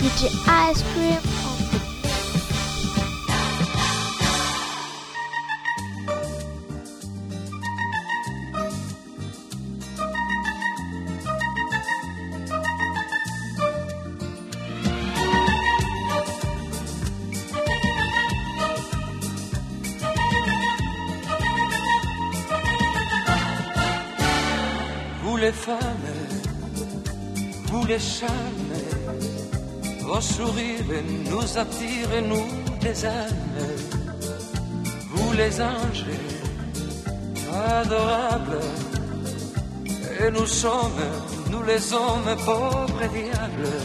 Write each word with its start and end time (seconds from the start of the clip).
DJ 0.00 0.30
Ice 0.70 0.82
Cream. 0.94 1.20
Vous 25.22 25.36
les 25.36 25.52
femmes, 25.52 25.78
vous 27.66 27.84
les 27.86 27.98
charmes, 27.98 28.59
vos 30.10 30.20
sourires 30.20 31.02
nous 31.30 31.48
attirent, 31.62 32.22
nous 32.30 32.48
les 32.82 33.04
âmes. 33.04 33.58
Vous 35.12 35.32
les 35.40 35.54
anges, 35.60 36.10
adorables, 37.78 38.64
et 40.20 40.30
nous 40.36 40.50
sommes, 40.62 41.04
nous 41.50 41.62
les 41.70 41.82
hommes, 41.92 42.32
pauvres 42.48 43.06
diables. 43.16 43.76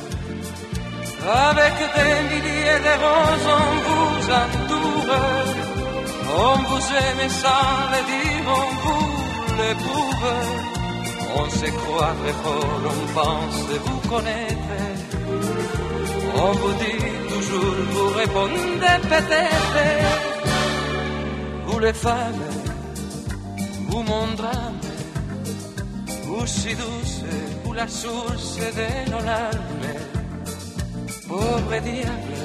Avec 1.48 1.76
des 1.96 2.16
milliers 2.32 2.82
de 2.88 2.94
roses, 3.04 3.50
on 3.60 3.72
vous 3.88 4.22
entoure, 4.44 5.12
on 6.48 6.58
vous 6.70 6.86
aime 7.06 7.30
sans 7.44 7.74
le 7.94 8.02
dire, 8.12 8.46
on 8.60 8.70
vous 8.84 9.08
l'éprouve. 9.60 10.30
On 11.38 11.50
se 11.60 11.70
croit 11.80 12.16
très 12.22 12.36
fort, 12.44 12.82
on 12.94 13.02
pense 13.20 13.60
vous 13.86 14.02
connaître. 14.10 15.15
On 16.38 16.52
vous 16.52 16.74
dit 16.74 17.06
toujours, 17.30 17.76
vous 17.92 18.10
répondez 18.10 18.98
peut-être. 19.14 19.78
Vous 21.66 21.80
les 21.80 21.94
femmes, 21.94 22.44
vous 23.90 24.04
mon 24.04 24.28
drame, 24.36 24.80
vous 26.26 26.46
si 26.46 26.76
douce, 26.76 27.24
vous 27.64 27.74
la 27.74 27.88
source 27.88 28.58
de 28.58 29.12
nos 29.12 29.24
larmes. 29.24 29.92
Pauvre 31.28 31.80
diable, 31.82 32.36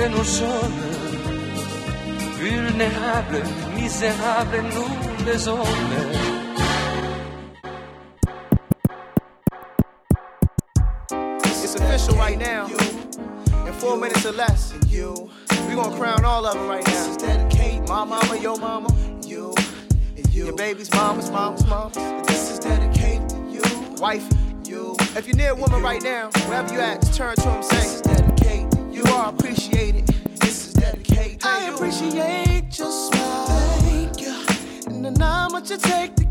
et 0.00 0.08
nous 0.08 0.24
sommes 0.24 0.82
vulnérables, 2.38 3.42
misérables, 3.76 4.62
nous 4.74 5.26
les 5.26 5.48
hommes. 5.48 6.43
Minutes 14.32 14.72
or 14.72 14.86
you. 14.86 15.30
We 15.68 15.74
gonna 15.74 15.96
crown 15.96 16.24
all 16.24 16.46
of 16.46 16.54
them 16.54 16.66
right 16.66 16.86
now. 16.86 16.92
This 16.92 17.08
is 17.08 17.16
dedicated. 17.18 17.88
My 17.88 18.04
mama, 18.04 18.38
your 18.40 18.56
mama, 18.56 18.88
you, 19.26 19.54
and 20.16 20.34
you. 20.34 20.46
Your 20.46 20.56
baby's 20.56 20.90
mama's 20.92 21.30
mama's 21.30 21.66
mama. 21.66 22.24
This 22.26 22.50
is 22.52 22.58
dedicated 22.58 23.28
to 23.30 23.36
you. 23.50 23.62
Wife, 23.96 24.26
you. 24.64 24.96
If 25.14 25.26
you're 25.26 25.36
near 25.36 25.50
a 25.50 25.54
woman 25.54 25.82
right 25.82 26.02
now, 26.02 26.30
wherever 26.46 26.72
you 26.72 26.80
at, 26.80 27.02
just 27.02 27.14
turn 27.14 27.36
to 27.36 27.42
him 27.42 27.56
and 27.56 27.64
say, 27.64 27.76
This 27.76 27.94
is 27.96 28.00
dedicated. 28.00 28.94
You 28.94 29.04
are 29.12 29.28
appreciated. 29.28 30.06
This 30.40 30.68
is 30.68 30.72
dedicated. 30.74 31.40
to 31.40 31.48
I 31.48 31.70
appreciate 31.74 32.78
your 32.78 32.90
smile. 32.90 33.46
Thank 33.80 34.20
you. 34.20 35.06
And 35.06 35.18
how 35.18 35.48
much 35.50 35.70
it 35.70 35.80
take 35.82 36.23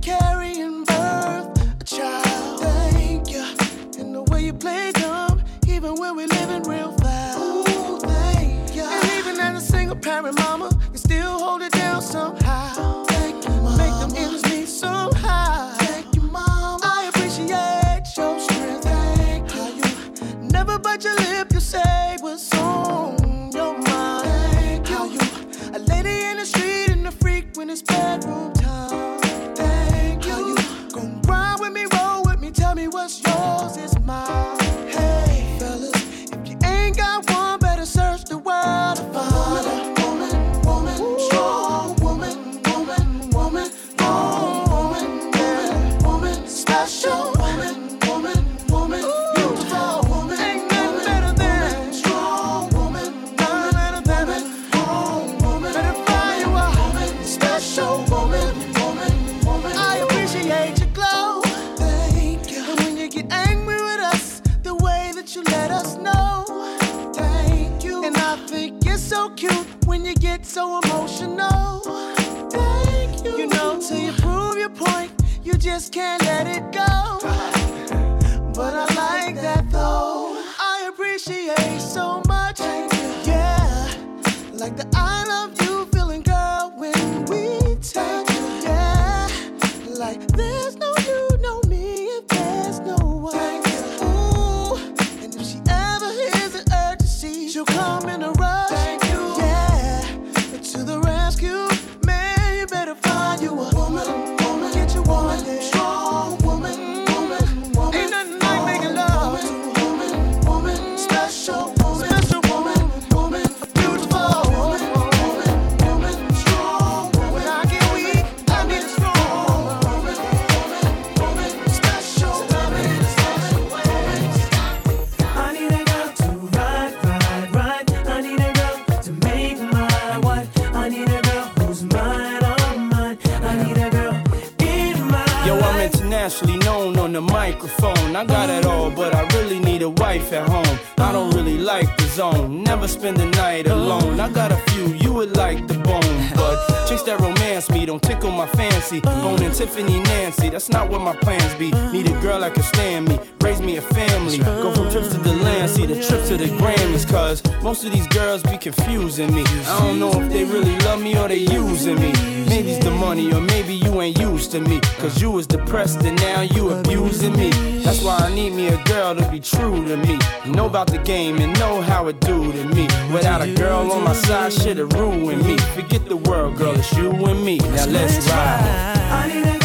fancy. 148.83 149.01
Bone 149.01 149.51
Tiffany 149.51 149.99
Nancy, 149.99 150.49
that's 150.49 150.69
not 150.69 150.89
what 150.89 151.01
my 151.01 151.15
plans 151.15 151.53
be. 151.55 151.71
Need 151.91 152.07
a 152.07 152.21
girl 152.21 152.39
that 152.39 152.53
can 152.53 152.63
stand 152.63 153.09
me, 153.09 153.19
raise 153.43 153.61
me 153.61 153.77
a 153.77 153.81
family. 153.81 154.37
Go 154.37 154.73
from 154.73 154.89
trips 154.89 155.09
to 155.09 155.17
the 155.17 155.33
land, 155.33 155.69
see 155.69 155.85
the 155.85 155.95
trip 155.95 156.25
to 156.27 156.37
the 156.37 156.45
Grammys, 156.45 157.07
cause 157.07 157.43
most 157.61 157.83
of 157.83 157.91
these 157.91 158.07
girls 158.07 158.41
be 158.41 158.57
confusing 158.57 159.33
me. 159.35 159.43
I 159.67 159.79
don't 159.79 159.99
know 159.99 160.11
if 160.21 160.31
they 160.31 160.45
really 160.45 160.77
love 160.79 161.01
me 161.01 161.17
or 161.17 161.27
they 161.27 161.39
using 161.39 161.95
me. 161.95 162.13
Maybe 162.47 162.71
it's 162.71 162.85
the 162.85 162.91
money, 162.91 163.33
or 163.33 163.41
maybe 163.41 163.73
you 163.73 164.01
ain't 164.01 164.19
used 164.19 164.51
to 164.51 164.61
me. 164.61 164.79
Cause 164.99 165.21
you 165.21 165.31
was 165.31 165.47
depressed 165.47 166.03
and 166.03 166.15
now 166.21 166.41
you 166.41 166.69
abusing 166.69 167.35
me. 167.35 167.49
That's 167.83 168.01
why 168.03 168.17
I 168.17 168.33
need 168.33 168.51
me 168.51 168.67
a 168.67 168.81
girl 168.83 169.15
to 169.15 169.29
be 169.29 169.39
true 169.39 169.85
to 169.87 169.97
me. 169.97 170.19
Know 170.45 170.67
about 170.67 170.87
the 170.87 170.99
game 170.99 171.37
and 171.39 171.57
know 171.59 171.81
how 171.81 172.07
it 172.07 172.19
do 172.21 172.51
to 172.51 172.63
me. 172.75 172.83
Without 173.11 173.41
a 173.41 173.51
girl 173.53 173.91
on 173.91 174.03
my 174.03 174.13
side, 174.13 174.53
shit'll 174.53 174.87
ruin 174.87 175.45
me. 175.45 175.57
Forget 175.75 176.07
the 176.07 176.17
world, 176.17 176.57
girl, 176.57 176.75
it's 176.75 176.93
you 176.95 177.11
and 177.11 177.43
me. 177.43 177.57
Now 177.57 177.87
let's 177.87 178.29
ride. 178.29 179.62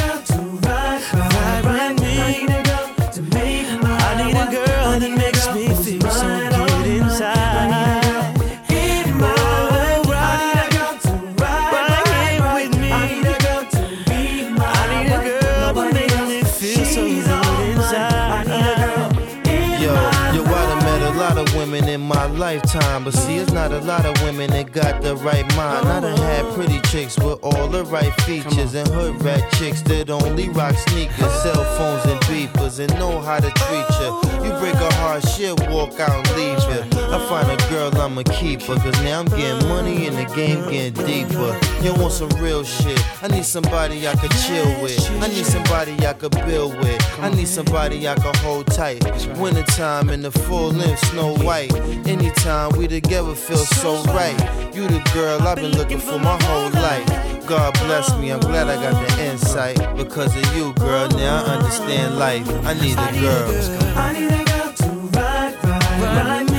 Lifetime, 22.49 23.05
but 23.05 23.13
see, 23.13 23.37
it's 23.37 23.53
not 23.53 23.73
a 23.73 23.81
lot 23.81 24.07
of 24.07 24.15
women 24.23 24.49
that 24.51 24.73
got 24.73 25.03
the 25.03 25.15
right 25.17 25.47
mind. 25.55 25.87
I 25.87 26.01
done 26.01 26.17
had 26.17 26.47
pretty 26.55 26.81
chicks 26.89 27.19
with 27.19 27.39
all 27.43 27.69
the 27.69 27.85
right 27.85 28.15
features, 28.23 28.75
and 28.75 28.89
hood 28.89 29.23
rat 29.23 29.53
chicks 29.53 29.83
that 29.83 30.09
only 30.09 30.49
rock 30.49 30.75
sneakers, 30.89 31.35
cell 31.43 31.63
phones, 31.77 32.07
and 32.07 32.19
beepers, 32.23 32.79
and 32.79 32.91
know 32.99 33.21
how 33.21 33.39
to 33.39 33.51
treat 33.51 33.89
you. 34.01 34.11
You 34.45 34.51
break 34.61 34.77
a 34.77 34.91
heart, 34.95 35.29
shit, 35.29 35.61
walk 35.69 36.01
out 36.01 36.17
and 36.17 36.37
leave 36.39 36.63
you. 36.73 36.81
I 37.15 37.19
find 37.29 37.49
a 37.51 37.59
girl, 37.69 37.95
I'ma 38.01 38.23
keep 38.23 38.63
her, 38.63 38.77
cause 38.77 38.99
now 39.03 39.21
I'm 39.21 39.27
getting 39.27 39.69
money 39.69 40.07
and 40.07 40.17
the 40.17 40.25
game 40.35 40.63
getting 40.71 41.05
deeper. 41.05 41.53
You 41.85 41.93
want 42.01 42.15
some 42.15 42.31
real 42.41 42.65
shit? 42.65 42.99
I 43.23 43.29
need 43.29 43.45
somebody 43.45 44.09
I 44.09 44.15
could 44.15 44.33
chill 44.47 44.71
with. 44.83 44.99
I 45.23 45.29
need 45.29 45.45
somebody 45.45 45.95
I 46.07 46.15
could 46.15 46.33
build 46.47 46.79
with. 46.79 47.01
I 47.21 47.29
need 47.29 47.49
somebody 47.49 48.09
I 48.09 48.15
could 48.15 48.37
hold 48.37 48.69
tight. 48.69 49.05
Wintertime 49.37 50.09
in 50.09 50.23
the 50.23 50.31
full 50.31 50.71
length, 50.71 51.05
snow 51.11 51.37
white. 51.45 51.75
Anytime 52.07 52.38
we 52.77 52.87
together 52.87 53.35
feel 53.35 53.57
so 53.57 54.03
right. 54.05 54.37
You 54.75 54.87
the 54.87 55.03
girl 55.13 55.41
I've 55.43 55.57
been 55.57 55.73
looking 55.77 55.99
for 55.99 56.19
my 56.19 56.41
whole 56.43 56.71
life. 56.71 57.47
God 57.47 57.73
bless 57.75 58.15
me, 58.19 58.31
I'm 58.31 58.41
glad 58.41 58.69
I 58.69 58.77
got 58.77 58.95
the 59.09 59.25
insight. 59.25 59.79
Because 59.97 60.35
of 60.37 60.57
you, 60.57 60.73
girl, 60.75 61.09
now 61.09 61.45
I 61.45 61.57
understand 61.57 62.19
life. 62.19 62.49
I 62.65 62.75
need 62.75 62.99
a 62.99 63.21
girl. 63.21 63.51
I 63.97 64.13
need 64.13 64.31
a 64.31 64.45
girl 64.45 64.73
to 64.73 64.89
ride, 65.19 65.65
ride, 65.65 66.03
ride. 66.03 66.58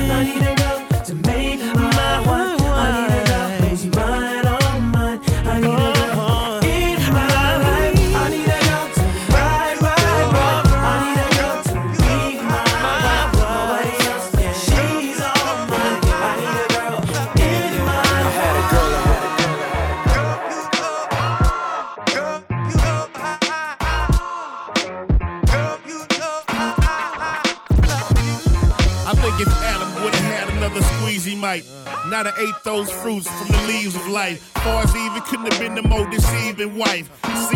Have 32.26 32.29
ate 32.40 32.54
those 32.64 32.90
fruits 32.90 33.28
from 33.28 33.48
the 33.48 33.62
leaves 33.68 33.94
of 33.94 34.08
life. 34.08 34.40
Far 34.64 34.82
as 34.84 34.94
even 34.96 35.22
couldn't 35.22 35.52
have 35.52 35.60
been 35.60 35.74
the 35.74 35.82
more 35.82 36.08
deceiving 36.10 36.76
wife. 36.76 37.08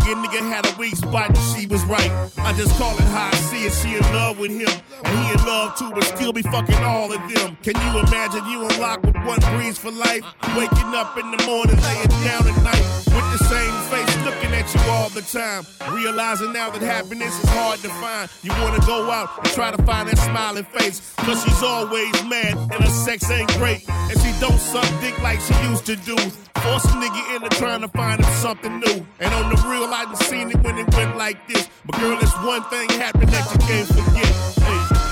A 0.05 0.07
nigga 0.07 0.41
had 0.53 0.67
a 0.67 0.77
weak 0.77 0.95
spot 0.97 1.31
and 1.31 1.39
she 1.57 1.67
was 1.67 1.83
right. 1.87 2.11
I 2.39 2.53
just 2.53 2.77
call 2.77 2.95
it 2.95 3.09
how 3.09 3.31
I 3.33 3.37
see 3.49 3.65
it. 3.65 3.73
She 3.73 3.97
in 3.97 4.03
love 4.13 4.39
with 4.39 4.51
him, 4.51 4.69
and 5.03 5.19
he 5.19 5.33
in 5.33 5.47
love 5.47 5.79
too, 5.79 5.91
but 5.93 6.05
still 6.05 6.31
be 6.31 6.43
fucking 6.43 6.85
all 6.85 7.11
of 7.11 7.21
them. 7.33 7.57
Can 7.63 7.75
you 7.75 8.01
imagine 8.01 8.45
you 8.51 8.69
unlocked 8.69 9.07
with 9.07 9.17
one 9.25 9.41
breeze 9.57 9.79
for 9.79 9.91
life? 9.91 10.23
Waking 10.59 10.93
up 10.93 11.17
in 11.17 11.31
the 11.31 11.43
morning, 11.47 11.81
laying 11.81 12.09
down 12.23 12.47
at 12.47 12.63
night 12.63 12.85
with 13.17 13.27
the 13.33 13.45
same 13.49 13.75
face, 13.89 14.25
looking 14.27 14.53
at 14.53 14.69
you 14.75 14.81
all 14.93 15.09
the 15.09 15.23
time. 15.23 15.65
Realizing 15.95 16.53
now 16.53 16.69
that 16.69 16.83
happiness 16.83 17.43
is 17.43 17.49
hard 17.49 17.81
to 17.81 17.89
find. 17.89 18.29
You 18.43 18.51
wanna 18.61 18.85
go 18.85 19.11
out 19.11 19.39
and 19.39 19.47
try 19.55 19.71
to 19.71 19.83
find 19.85 20.07
that 20.11 20.19
smiling 20.19 20.65
face. 20.65 21.15
Cause 21.17 21.43
she's 21.43 21.63
always 21.63 22.13
mad 22.25 22.59
and 22.59 22.85
her 22.85 22.91
sex 22.91 23.31
ain't 23.31 23.49
great. 23.57 23.89
And 23.89 24.21
she 24.21 24.33
don't 24.39 24.61
suck 24.75 25.01
dick 25.01 25.17
like 25.23 25.41
she 25.41 25.55
used 25.69 25.87
to 25.87 25.95
do. 25.95 26.17
Force 26.17 26.85
a 26.87 26.97
nigga 26.99 27.37
into 27.37 27.49
trying 27.51 27.81
to 27.83 27.89
find 27.89 28.21
him 28.21 28.33
something 28.35 28.81
new. 28.81 29.07
And 29.21 29.33
on 29.33 29.49
the 29.51 29.69
real, 29.69 29.85
I 29.85 30.05
done 30.05 30.17
seen 30.17 30.51
it 30.51 30.61
when 30.65 30.77
it 30.79 30.93
went 30.97 31.17
like 31.17 31.47
this. 31.47 31.69
But 31.87 32.01
girl, 32.01 32.19
it's 32.21 32.37
one 32.39 32.65
thing 32.65 32.89
happened 32.99 33.29
that 33.29 33.53
you 33.53 33.59
can't 33.69 33.87
forget. 33.87 34.27
Hey. 34.65 35.04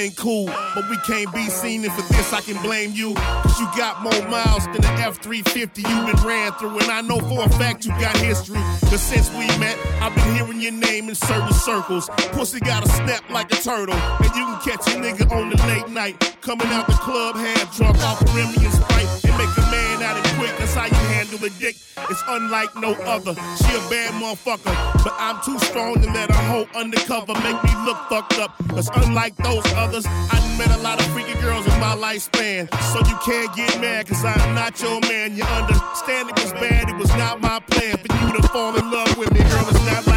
Remain 0.00 0.16
cool, 0.16 0.46
but 0.46 0.88
we 0.88 0.96
can't 1.06 1.30
be 1.34 1.44
seen. 1.50 1.84
And 1.84 1.92
for 1.92 2.00
this, 2.14 2.32
I 2.32 2.40
can 2.40 2.56
blame 2.62 2.92
you. 2.94 3.12
Cause 3.12 3.60
you 3.60 3.66
got 3.76 4.02
more 4.02 4.28
miles 4.30 4.64
than 4.64 4.80
the 4.80 4.88
F 4.96 5.20
350 5.20 5.82
you've 5.82 6.06
been 6.06 6.26
ran 6.26 6.52
through. 6.52 6.78
And 6.78 6.90
I 6.90 7.02
know 7.02 7.18
for 7.18 7.44
a 7.44 7.50
fact 7.50 7.84
you 7.84 7.90
got 8.00 8.16
history. 8.16 8.62
Cause 8.88 9.02
since 9.02 9.28
we 9.32 9.44
met, 9.58 9.76
I've 10.00 10.14
been 10.14 10.36
hearing 10.36 10.58
your 10.62 10.72
name 10.72 11.10
in 11.10 11.14
certain 11.14 11.52
circles. 11.52 12.08
Pussy 12.32 12.60
got 12.60 12.82
a 12.82 12.88
snap 12.88 13.28
like 13.28 13.52
a 13.52 13.56
turtle. 13.56 13.94
And 13.94 14.34
you 14.34 14.46
can 14.46 14.60
catch 14.60 14.88
a 14.88 14.96
nigga 14.96 15.30
on 15.32 15.50
the 15.50 15.56
late 15.66 15.90
night. 15.90 16.16
Coming 16.40 16.68
out 16.68 16.86
the 16.86 16.94
club, 16.94 17.36
half 17.36 17.76
drunk 17.76 17.98
off 17.98 18.22
a 18.22 18.24
Remy 18.32 18.54
Sprite. 18.54 19.24
And 19.28 19.36
make 19.36 19.54
a 19.54 19.69
man 20.00 20.16
out 20.16 20.24
of 20.24 20.32
quick. 20.38 20.56
That's 20.58 20.74
how 20.74 20.86
you 20.86 21.02
handle 21.14 21.44
a 21.44 21.50
dick. 21.50 21.76
It's 22.10 22.22
unlike 22.28 22.74
no 22.76 22.92
other. 23.04 23.34
She 23.34 23.70
a 23.74 23.82
bad 23.90 24.12
motherfucker. 24.14 24.74
But 25.04 25.14
I'm 25.18 25.40
too 25.44 25.58
strong 25.58 26.00
to 26.00 26.06
let 26.12 26.30
her 26.30 26.42
hoe 26.50 26.68
undercover 26.74 27.34
make 27.34 27.62
me 27.64 27.72
look 27.84 27.98
fucked 28.08 28.38
up. 28.38 28.56
Cause 28.68 28.90
unlike 28.94 29.36
those 29.36 29.64
others, 29.74 30.06
I 30.06 30.38
met 30.58 30.70
a 30.70 30.80
lot 30.82 31.00
of 31.00 31.06
freaky 31.12 31.34
girls 31.40 31.66
in 31.66 31.78
my 31.80 31.94
lifespan. 31.94 32.68
So 32.92 32.98
you 33.08 33.16
can't 33.24 33.54
get 33.54 33.80
mad, 33.80 34.08
cause 34.08 34.24
I'm 34.24 34.54
not 34.54 34.80
your 34.80 35.00
man. 35.02 35.36
You 35.36 35.44
understand 35.44 36.30
it 36.30 36.42
was 36.42 36.52
bad, 36.52 36.88
it 36.88 36.96
was 36.96 37.10
not 37.16 37.40
my 37.40 37.60
plan 37.60 37.96
for 37.98 38.10
you 38.16 38.40
to 38.40 38.48
fall 38.48 38.76
in 38.76 38.90
love 38.90 39.16
with 39.18 39.32
me. 39.32 39.40
Girl, 39.40 39.66
it's 39.68 39.84
not 39.86 40.09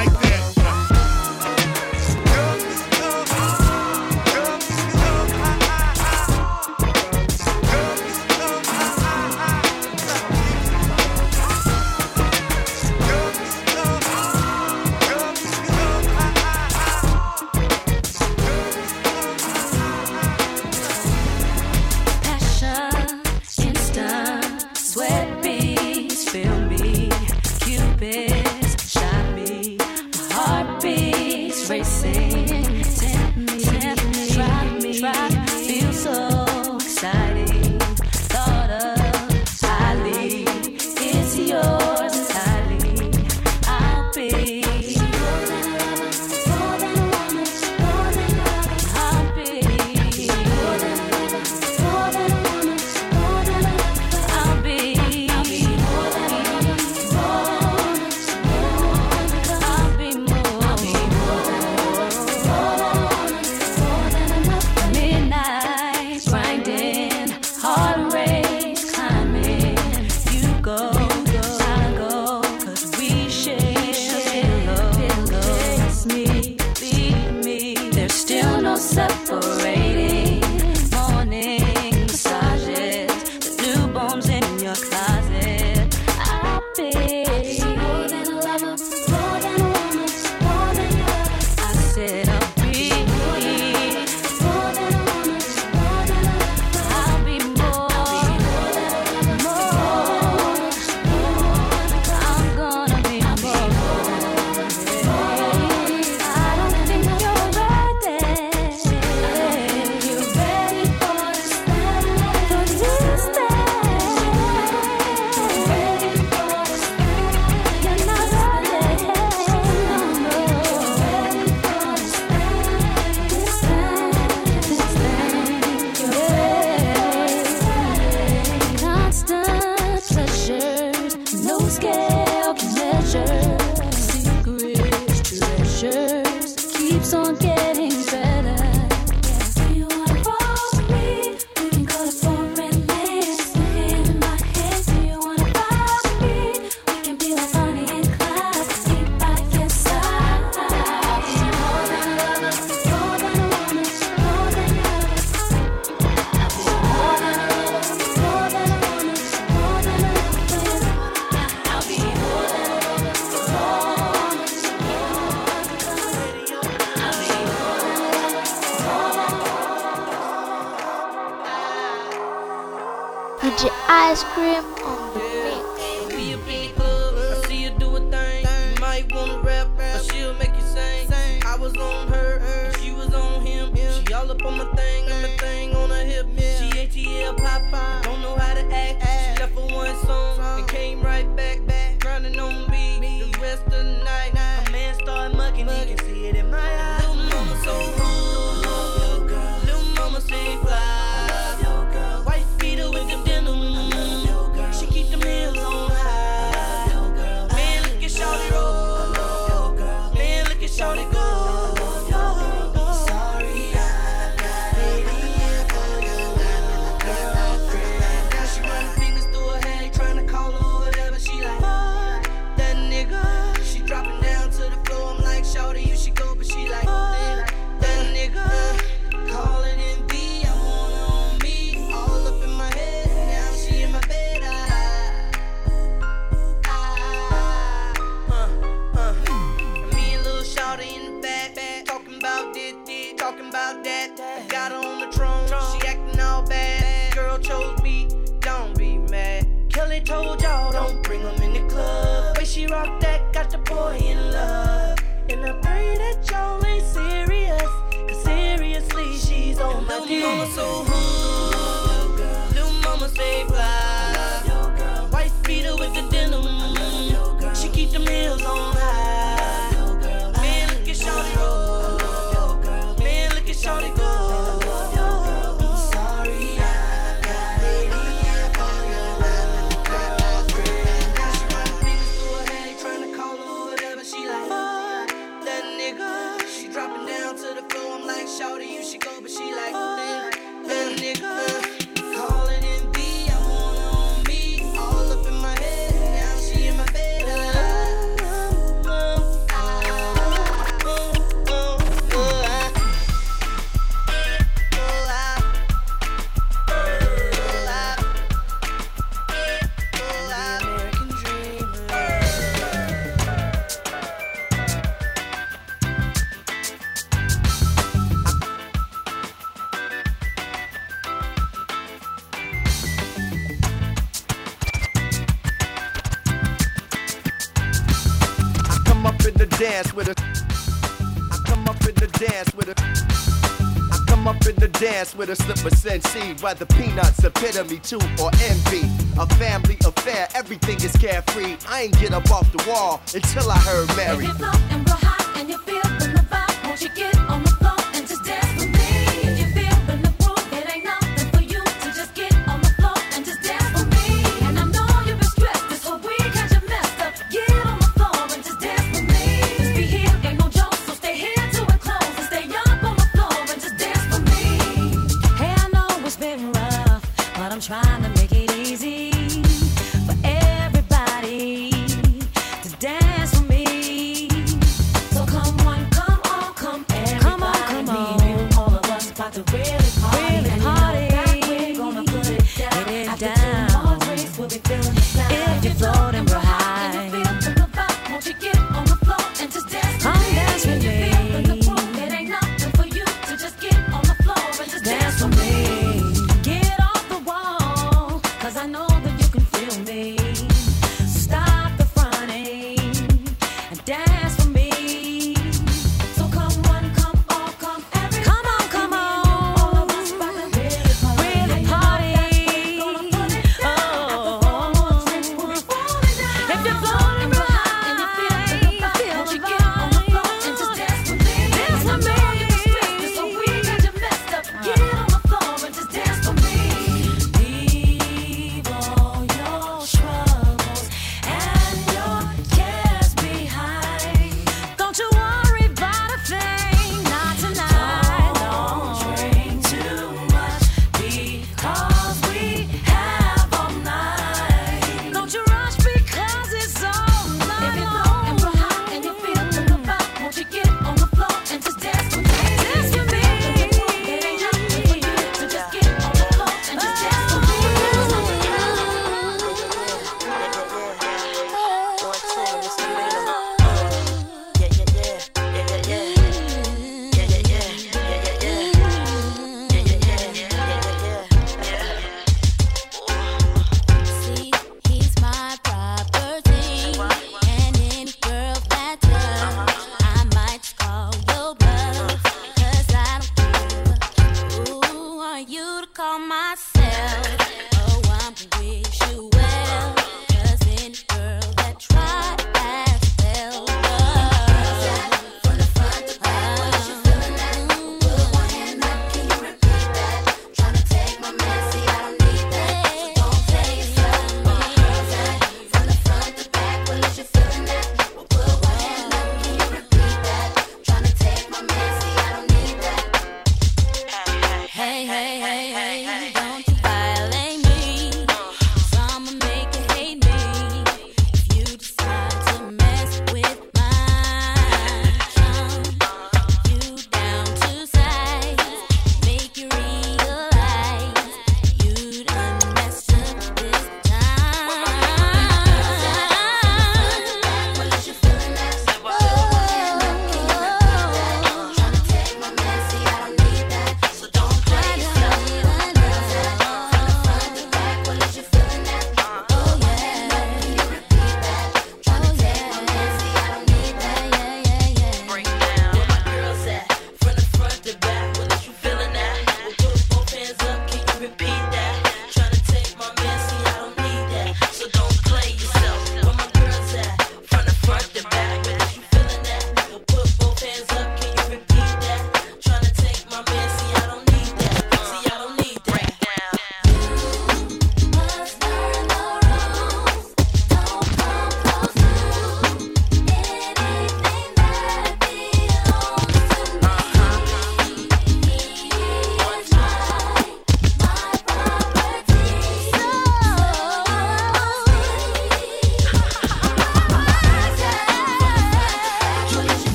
dance 329.64 329.94
with 329.94 330.10
it. 330.10 330.20
I 330.20 331.38
come 331.46 331.66
up 331.70 331.80
in 331.88 331.96
the 331.96 332.08
dance 332.20 332.54
with 332.54 332.68
it. 332.68 332.78
I 332.82 334.04
come 334.08 334.28
up 334.28 334.46
in 334.46 334.58
the 334.58 334.68
dance 334.68 335.16
with 335.16 335.30
a 335.30 335.38
slip 335.38 335.64
of 335.64 335.78
sensi, 335.78 336.34
the 336.34 336.66
peanuts, 336.76 337.24
epitome 337.24 337.80
too. 337.80 338.04
or 338.22 338.30
envy. 338.52 338.84
A 339.18 339.26
family 339.38 339.78
affair, 339.86 340.28
everything 340.36 340.76
is 340.84 340.92
carefree. 340.98 341.56
I 341.70 341.84
ain't 341.84 341.98
get 341.98 342.14
up 342.14 342.30
off 342.30 342.52
the 342.52 342.62
wall 342.70 343.02
until 343.14 343.50
I 343.50 343.58
heard 343.60 343.88
Mary. 343.96 344.26
If 344.26 344.32
you 344.32 344.34
float 344.34 344.62
and 344.72 344.86
blow 344.86 344.96
high 345.00 345.40
and 345.40 345.50
you 345.50 345.58
feel 345.60 345.82
the 345.82 346.26
vibe, 346.30 346.68
won't 346.68 346.82
you 346.82 346.90
get 346.90 347.13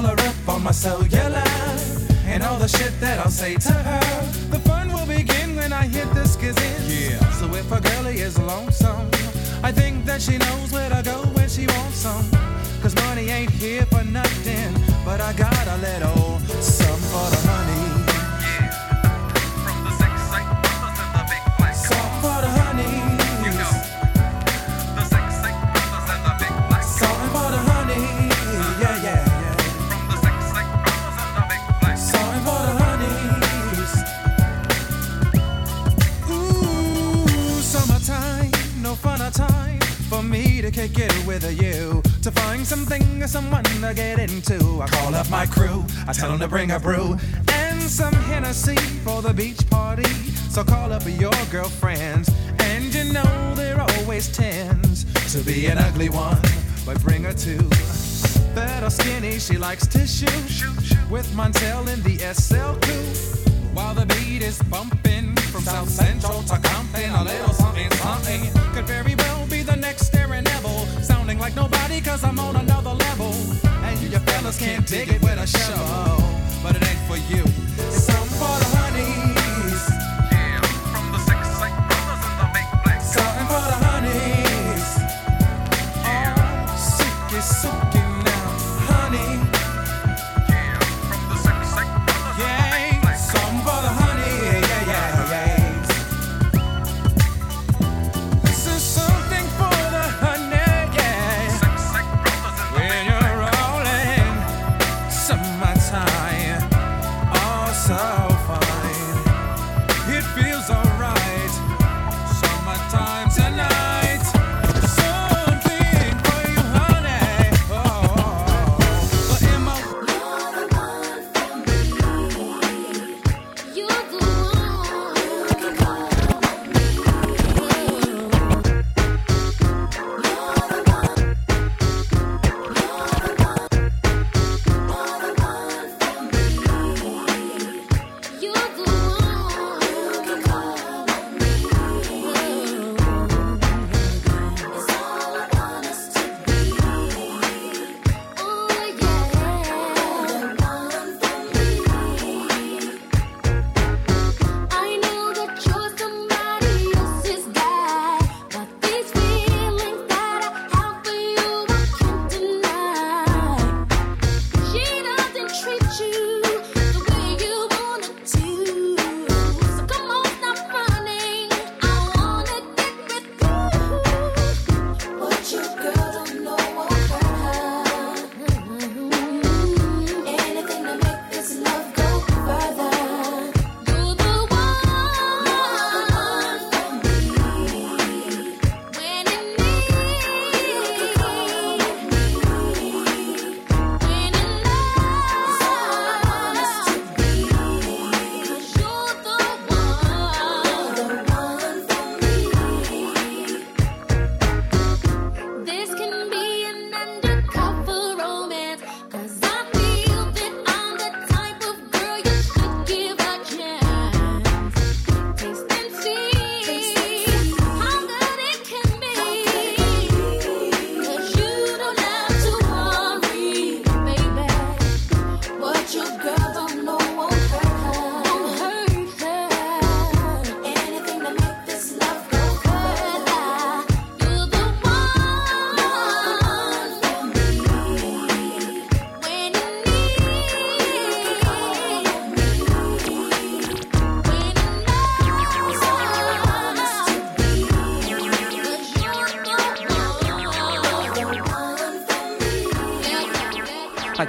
Call 0.00 0.16
her 0.16 0.28
up 0.28 0.48
on 0.48 0.64
my 0.64 0.70
cellular. 0.70 1.44
And 2.24 2.42
all 2.42 2.58
the 2.58 2.68
shit 2.68 2.98
that 3.00 3.18
I'll 3.18 3.30
say 3.30 3.56
to 3.56 3.72
her. 3.72 4.00
The 4.50 4.58
fun 4.60 4.90
will 4.94 5.04
begin 5.04 5.56
when 5.56 5.74
I 5.74 5.86
hit 5.88 6.08
the 6.14 6.22
skizzin. 6.22 6.78
Yeah. 6.88 7.18
So 7.32 7.54
if 7.54 7.70
a 7.70 7.82
girlie 7.82 8.18
is 8.20 8.38
lonesome, 8.38 9.10
I 9.62 9.72
think 9.72 10.06
that 10.06 10.22
she 10.22 10.38
knows 10.38 10.72
where 10.72 10.88
to 10.88 11.02
go 11.04 11.18
when 11.36 11.50
she 11.50 11.66
wants 11.66 11.96
some. 11.96 12.24
Cause 12.80 12.94
money 12.94 13.28
ain't 13.28 13.50
here 13.50 13.84
for 13.86 14.02
nothing. 14.04 14.72
But 15.04 15.20
I 15.20 15.34
got 15.34 15.66
a 15.66 15.76
little 15.76 16.38
some 16.62 17.00
for 17.12 17.28
the 17.28 17.40
honey. 17.46 17.79
Me 40.70 40.88
to 40.88 40.88
kick 40.88 40.98
it 40.98 41.26
with 41.26 41.44
you. 41.62 42.02
To 42.22 42.30
find 42.30 42.66
something 42.66 43.22
or 43.22 43.26
someone 43.26 43.64
to 43.64 43.94
get 43.94 44.18
into. 44.18 44.80
I 44.82 44.86
call 44.88 45.14
up 45.14 45.28
my 45.30 45.46
crew, 45.46 45.84
I 46.06 46.12
tell 46.12 46.30
them 46.30 46.40
to 46.40 46.48
bring 46.48 46.70
a 46.72 46.80
brew 46.80 47.16
and 47.52 47.80
some 47.82 48.12
Hennessy 48.12 48.76
for 49.04 49.22
the 49.22 49.32
beach 49.32 49.68
party. 49.70 50.08
So 50.50 50.64
call 50.64 50.92
up 50.92 51.02
your 51.06 51.32
girlfriends, 51.50 52.30
and 52.58 52.94
you 52.94 53.12
know 53.12 53.54
there 53.54 53.80
are 53.80 53.88
always 53.98 54.28
tends 54.28 55.04
to 55.32 55.44
be 55.44 55.66
an 55.66 55.78
ugly 55.78 56.08
one, 56.08 56.42
but 56.84 57.00
bring 57.02 57.24
her 57.24 57.32
two. 57.32 57.68
Or 58.82 58.90
skinny, 58.90 59.38
she 59.38 59.56
likes 59.56 59.86
to 59.88 60.06
shoot 60.06 60.32
with 61.10 61.26
Montel 61.34 61.86
in 61.92 62.02
the 62.02 62.18
SL 62.34 62.74
coupe. 62.80 63.74
While 63.74 63.94
the 63.94 64.06
beat 64.06 64.42
is 64.42 64.60
bumping 64.62 65.36
from 65.52 65.62
South 65.62 65.88
Central 65.88 66.42
to 66.42 66.58
Compton, 66.58 67.10
a 67.10 67.24
little 67.24 67.52
something, 67.52 67.90
something 67.92 68.40
could 68.74 68.86
very 68.86 69.14
well 69.14 69.29
the 69.62 69.76
next 69.76 70.14
Aaron 70.14 70.44
Neville. 70.44 70.86
Sounding 71.02 71.38
like 71.38 71.54
nobody, 71.56 72.00
cause 72.00 72.24
I'm 72.24 72.38
on 72.38 72.56
another 72.56 72.90
level. 72.90 73.32
And 73.84 73.98
you 74.00 74.10
fellas 74.10 74.58
can't 74.58 74.86
dig 74.86 75.08
it 75.08 75.20
with 75.22 75.38
a 75.38 75.46
shovel, 75.46 76.24
but 76.62 76.76
it 76.76 76.86
ain't 76.88 77.00
for 77.08 77.16
you. 77.32 77.44
Something 77.90 78.38
for 78.38 78.58
the 78.58 78.76
honeys. 78.76 79.39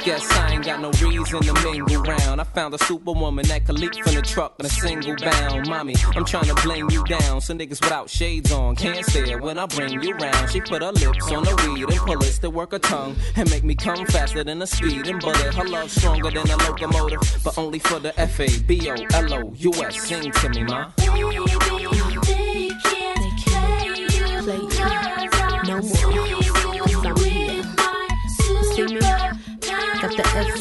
Guess 0.04 0.32
I 0.32 0.54
ain't 0.54 0.66
got 0.66 0.82
no 0.82 0.92
reason 0.92 1.42
to 1.42 1.54
mingle 1.64 2.02
round. 2.04 2.42
I 2.42 2.44
found 2.44 2.74
a 2.74 2.78
superwoman 2.80 3.48
that 3.48 3.66
could 3.66 3.80
leap 3.80 3.94
from 3.96 4.16
the 4.16 4.22
truck 4.22 4.56
in 4.60 4.66
a 4.66 4.70
single 4.70 5.16
bound. 5.16 5.68
Mommy, 5.68 5.96
I'm 6.16 6.26
trying 6.26 6.46
to 6.46 6.56
bling 6.56 6.90
you 6.90 7.04
down. 7.04 7.42
So 7.42 7.54
niggas 7.54 7.82
without 7.82 8.10
shades 8.10 8.52
on 8.52 8.76
can't 8.76 9.06
stare 9.06 9.38
when 9.38 9.58
I 9.58 9.66
bring 9.68 10.02
you 10.02 10.14
round. 10.16 10.50
She 10.50 10.62
put 10.62 10.82
her 10.82 10.92
lips 10.92 11.32
on 11.32 11.44
the 11.44 11.56
weed 11.68 11.90
and 11.90 12.00
pull 12.00 12.22
it 12.24 12.34
to 12.42 12.50
work 12.50 12.72
her 12.72 12.80
tongue 12.80 13.16
and 13.36 13.50
make 13.50 13.64
me 13.64 13.76
come 13.76 14.06
faster 14.08 14.44
than 14.44 14.62
a 14.62 14.68
speeding 14.68 15.20
bullet. 15.20 15.54
Her 15.54 15.68
love 15.68 15.92
stronger 15.92 16.32
than 16.32 16.50
a 16.50 16.58
locomotive, 16.58 17.22
but 17.44 17.58
only 17.58 17.80
for 17.80 18.00
the 18.00 18.20
F 18.20 18.40
A 18.40 18.60
B 18.62 18.90
O 18.90 18.96
L 19.14 19.34
O 19.34 19.54
U 19.56 19.74
S. 19.84 20.02
Sing 20.02 20.32
to 20.32 20.50
me, 20.50 20.64
ma. 20.64 20.92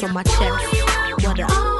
On 0.03 0.13
my 0.13 0.23
chest. 0.23 1.23
What 1.23 1.39
up? 1.39 1.70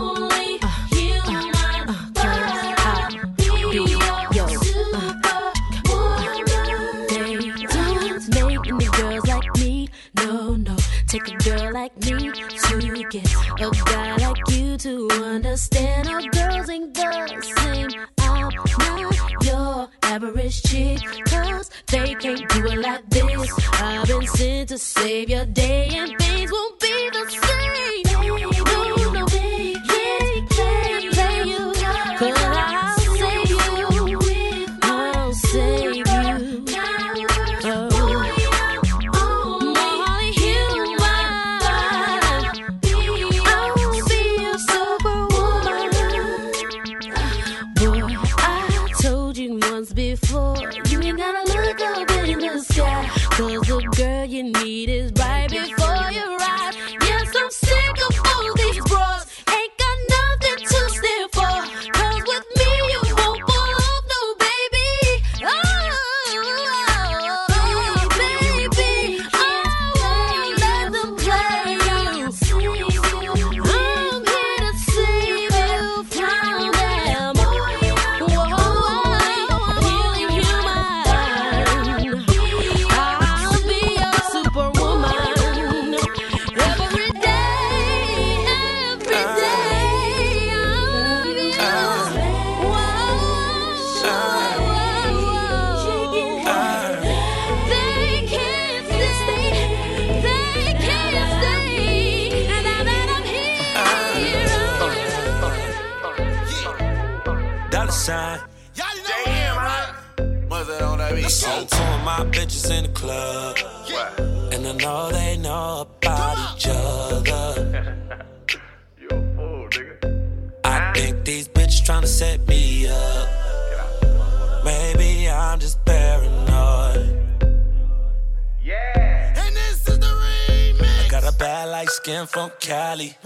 From 132.51 132.59
Cali. 132.59 133.17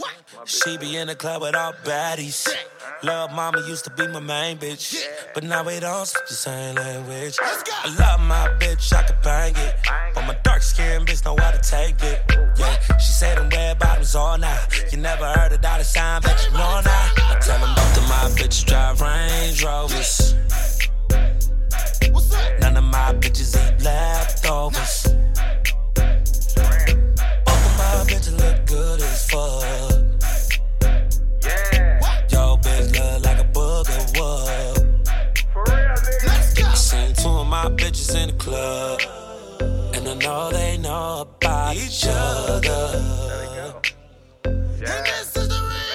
She 0.46 0.78
be 0.78 0.98
in 0.98 1.08
the 1.08 1.16
club 1.16 1.42
with 1.42 1.56
all 1.56 1.74
baddies. 1.84 2.48
Love 3.04 3.32
mama 3.32 3.60
used 3.68 3.84
to 3.86 3.92
be 3.92 4.08
my 4.08 4.20
main 4.20 4.58
bitch. 4.58 5.04
But 5.34 5.44
now 5.44 5.64
we 5.64 5.80
don't 5.80 6.06
speak 6.06 6.28
the 6.28 6.34
same 6.34 6.76
language. 6.76 7.38
I 7.42 7.96
love 8.00 8.22
my 8.22 8.48
bitch, 8.60 8.94
I 8.94 9.04
can 9.04 9.16
bang 9.24 9.56
it. 9.56 9.76
But 10.14 10.28
my 10.28 10.36
dark 10.44 10.62
skinned 10.62 11.08
bitch 11.08 11.24
know 11.26 11.36
how 11.38 11.52
to 11.52 11.60
take 11.60 12.02
it. 12.02 12.22
Yeah, 12.58 12.98
she 12.98 13.12
said 13.12 13.38
them 13.38 13.50
red 13.50 13.80
bottoms 13.80 14.16
all 14.16 14.38
night. 14.38 14.86
You 14.92 14.98
never 14.98 15.26
heard 15.26 15.52
a 15.52 15.58
dollar 15.58 15.84
sign, 15.84 16.22
but 16.22 16.46
you 16.46 16.54
know 16.54 16.82
now. 16.84 17.12
I 17.18 17.38
tell 17.42 17.60
them 17.60 17.76
both 17.76 17.98
of 17.98 18.04
my 18.10 18.30
bitches 18.38 18.66
drive 18.66 19.02
Range 19.02 19.64
Rovers. 19.64 20.36
None 22.62 22.78
of 22.78 22.84
my 22.84 23.14
bitches 23.14 23.56
eat 23.56 23.84
leftovers. 23.84 25.08
Bitches 28.16 28.40
look 28.40 28.66
good 28.66 29.02
as 29.02 29.30
fuck. 29.30 29.62
Yeah. 31.44 32.00
Yo, 32.30 32.56
bitch 32.64 32.94
look 32.96 33.26
like 33.26 33.40
a 33.40 33.44
booger. 33.52 33.92
I 35.58 36.76
seen 36.76 37.14
two 37.14 37.28
of 37.28 37.48
my 37.48 37.66
bitches 37.66 38.16
in 38.16 38.30
the 38.30 38.36
club. 38.36 39.02
And 39.96 40.08
I 40.08 40.14
know 40.14 40.50
they 40.50 40.78
know 40.78 41.28
about 41.28 41.76
each 41.76 42.06
other. 42.08 43.04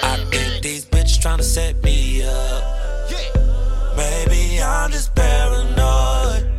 I 0.03 0.17
think 0.29 0.61
these 0.61 0.85
bitches 0.85 1.17
tryna 1.19 1.41
set 1.41 1.83
me 1.83 2.21
up. 2.21 2.63
Yeah. 3.09 3.97
Maybe 3.97 4.61
I'm 4.61 4.91
just 4.91 5.15
paranoid. 5.15 6.51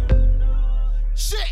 Yeah, 1.30 1.46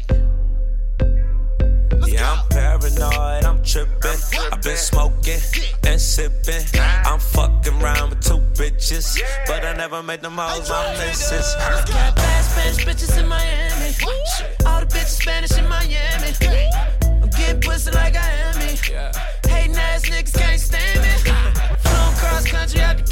I'm 3.60 3.66
tripping. 3.66 4.20
I've 4.52 4.62
been 4.62 4.76
smoking 4.78 5.38
and 5.86 6.00
sipping. 6.00 6.64
I'm 6.80 7.18
fucking 7.18 7.74
around 7.82 8.08
with 8.08 8.22
two 8.22 8.38
bitches, 8.56 9.20
but 9.46 9.66
I 9.66 9.74
never 9.74 10.02
made 10.02 10.22
them 10.22 10.38
hoes 10.38 10.70
my 10.70 10.96
missus. 10.96 11.54
Got 11.56 12.16
bad 12.16 12.42
Spanish 12.42 12.86
bitches 12.86 13.20
in 13.20 13.28
Miami. 13.28 13.92
All 14.64 14.80
the 14.80 14.86
bitches 14.86 15.20
Spanish 15.20 15.58
in 15.58 15.68
Miami. 15.68 16.32
I'm 17.04 17.28
getting 17.28 17.60
pussy 17.60 17.90
like 17.90 18.16
I 18.16 18.30
am 18.30 18.58
me. 18.60 18.78
Hating 19.46 19.76
ass 19.76 20.08
niggas 20.08 20.32
can't 20.32 20.58
stand 20.58 21.02
me. 21.02 21.10
Flown 21.80 22.14
cross 22.14 22.46
country 22.46 22.80
out 22.80 22.96
to 22.96 23.09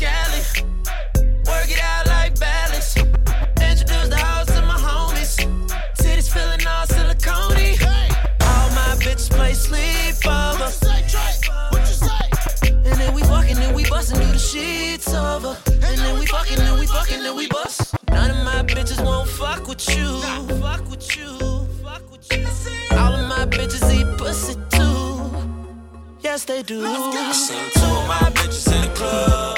Yes, 26.39 26.45
they 26.45 26.63
do. 26.63 26.81
Seen 27.33 27.59
two 27.75 27.81
of 27.81 28.07
my 28.07 28.31
bitches 28.33 28.73
in 28.73 28.83
the 28.83 28.95
club. 28.95 29.58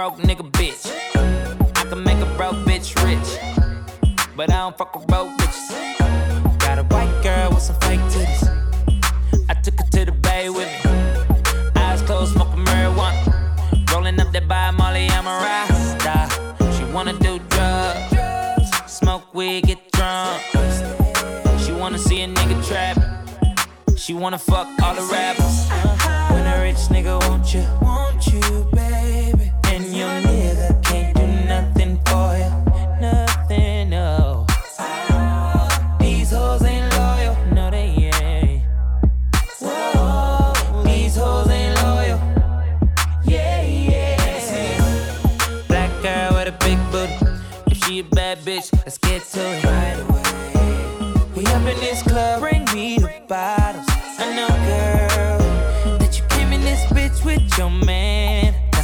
broke 0.00 0.16
nigga 0.20 0.50
bitch. 0.52 0.86
I 1.76 1.84
can 1.84 2.02
make 2.02 2.16
a 2.20 2.34
broke 2.38 2.56
bitch 2.64 2.88
rich. 3.04 3.30
But 4.34 4.48
I 4.50 4.60
don't 4.60 4.78
fuck 4.78 4.96
with 4.96 5.06
broke 5.06 5.28
bitches. 5.36 6.58
Got 6.58 6.78
a 6.78 6.84
white 6.84 7.14
girl 7.22 7.50
with 7.50 7.60
some 7.60 7.78
fake 7.80 8.00
titties. 8.12 8.42
I 9.50 9.54
took 9.62 9.78
her 9.78 9.86
to 9.90 10.06
the 10.06 10.12
bay 10.12 10.48
with 10.48 10.70
me. 10.82 10.90
Eyes 11.76 12.00
closed, 12.00 12.32
smoking 12.32 12.64
marijuana. 12.64 13.92
Rolling 13.92 14.18
up 14.18 14.32
that 14.32 14.48
by 14.48 14.70
Molly, 14.70 15.06
I'm 15.10 15.26
a 15.26 15.36
rasta. 15.44 16.16
She 16.74 16.84
wanna 16.94 17.12
do 17.18 17.38
drugs, 17.50 18.70
smoke 18.86 19.34
weed, 19.34 19.64
get 19.64 19.92
drunk. 19.92 20.40
She 21.62 21.72
wanna 21.72 21.98
see 21.98 22.22
a 22.22 22.26
nigga 22.26 22.56
trap. 22.66 22.96
She 23.98 24.14
wanna 24.14 24.38
fuck 24.38 24.66
all 24.82 24.94
the 24.94 25.06
rappers. 25.12 25.68
When 26.32 26.46
a 26.46 26.62
rich 26.62 26.88
nigga 26.88 27.20
want 27.28 27.52
you, 27.52 27.66
want 27.82 28.26
you, 28.28 28.66
baby. 28.72 29.09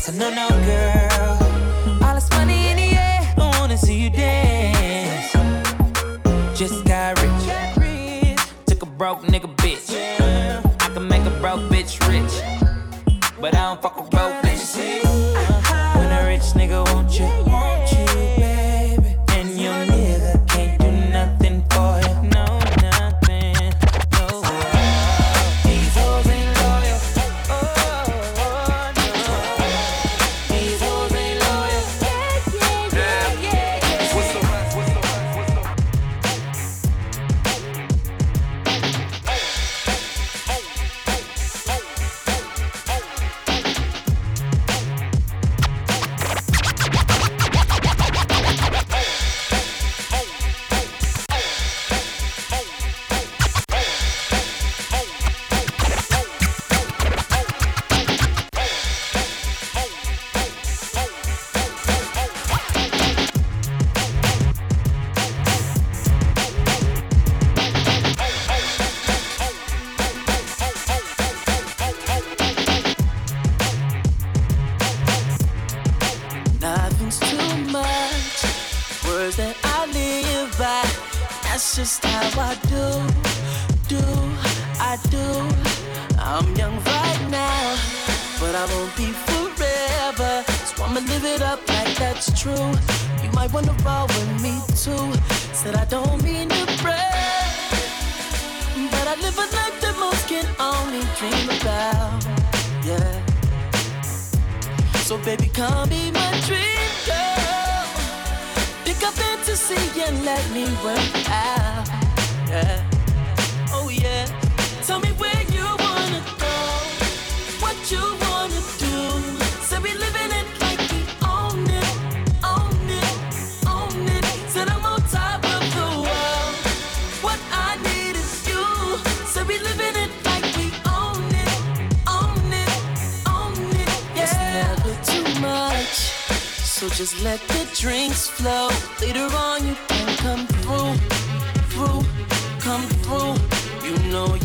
A 0.09 0.13
no, 0.13 0.31
no, 0.31 0.49
girl. 0.49 1.99
All 2.05 2.15
this 2.15 2.31
money 2.31 2.69
in 2.71 2.77
the 2.77 2.97
air, 2.97 3.35
I 3.37 3.59
wanna 3.59 3.77
see 3.77 4.05
you 4.05 4.09
dance. 4.09 5.33
Just 6.57 6.85
got 6.85 7.21
rich. 7.21 8.37
Took 8.67 8.83
a 8.83 8.87
broke 8.87 9.23
nigga 9.23 9.53
bitch. 9.57 9.91
I 10.81 10.89
can 10.95 11.09
make 11.09 11.25
a 11.27 11.31
broke 11.41 11.63
bitch 11.63 11.76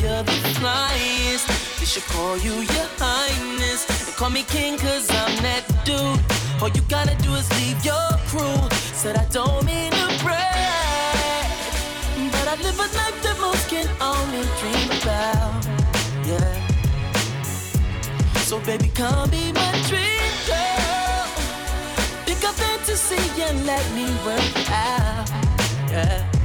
you're 0.01 0.23
the 0.23 0.37
flyest. 0.57 1.45
They 1.79 1.85
should 1.85 2.03
call 2.03 2.37
you 2.37 2.53
your 2.53 2.87
highness. 2.97 3.81
And 4.07 4.15
call 4.17 4.29
me 4.29 4.43
king, 4.43 4.77
cause 4.77 5.09
I'm 5.09 5.35
that 5.45 5.63
dude. 5.85 6.19
All 6.61 6.69
you 6.69 6.81
gotta 6.89 7.15
do 7.23 7.33
is 7.35 7.47
leave 7.59 7.79
your 7.85 8.09
crew. 8.29 8.57
Said 9.01 9.15
I 9.17 9.25
don't 9.25 9.63
mean 9.65 9.91
to 9.91 10.07
brag. 10.23 11.51
But 12.33 12.45
I 12.53 12.55
live 12.65 12.77
a 12.77 12.87
life 12.99 13.17
that 13.25 13.37
most 13.39 13.69
can 13.69 13.87
only 14.01 14.43
dream 14.59 14.89
about. 15.01 15.61
Yeah. 16.25 16.53
So 18.49 18.59
baby, 18.59 18.89
come 18.93 19.29
be 19.29 19.51
my 19.53 19.71
dream 19.87 20.33
girl. 20.49 21.25
Pick 22.25 22.43
up 22.43 22.55
fantasy 22.55 23.21
and 23.41 23.65
let 23.65 23.85
me 23.93 24.05
work 24.25 24.69
out. 24.69 25.29
Yeah. 25.89 26.40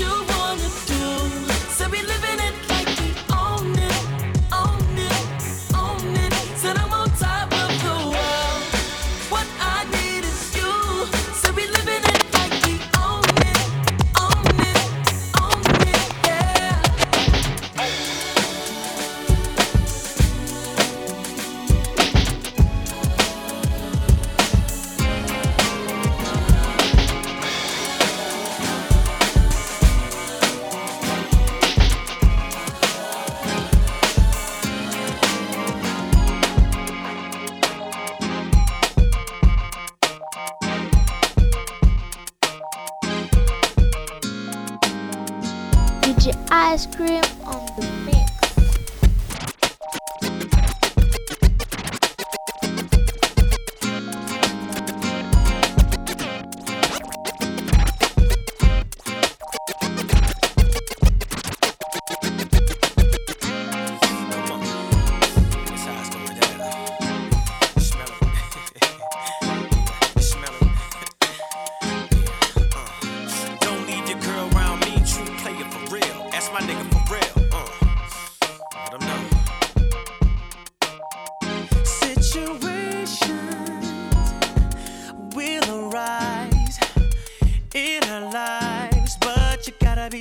You 0.00 0.06
wanna 0.06 0.37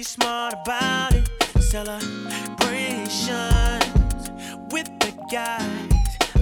smart 0.08 0.54
about 0.54 1.14
it. 1.14 1.30
Celebrations 1.60 2.32
with 4.72 4.88
the 5.00 5.12
guys 5.30 5.92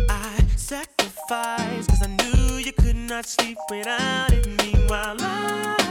I 0.08 0.46
sacrificed, 0.56 1.90
cause 1.90 2.04
I 2.04 2.08
knew 2.08 2.58
you 2.58 2.72
could 2.74 2.96
not 2.96 3.26
sleep 3.26 3.58
without 3.72 4.32
it. 4.32 4.46
Meanwhile, 4.62 5.18
I, 5.20 5.85